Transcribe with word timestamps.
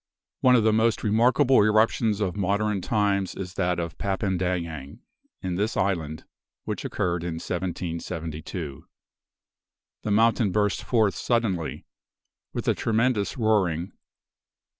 One 0.39 0.55
of 0.55 0.63
the 0.63 0.73
most 0.73 1.03
remarkable 1.03 1.57
eruptions 1.63 2.21
of 2.21 2.35
modern 2.35 2.81
times 2.81 3.35
is 3.35 3.53
that 3.53 3.77
of 3.77 3.99
Papandayang, 3.99 4.97
in 5.43 5.55
this 5.57 5.77
island, 5.77 6.25
which 6.63 6.83
occurred 6.83 7.23
in 7.23 7.35
1772. 7.35 8.87
The 10.01 10.09
mountain 10.11 10.51
burst 10.51 10.81
forth 10.81 11.13
suddenly, 11.13 11.85
with 12.51 12.67
a 12.67 12.73
tremendous 12.73 13.37
roaring. 13.37 13.93